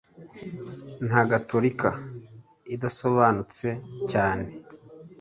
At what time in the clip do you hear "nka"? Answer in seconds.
1.07-1.21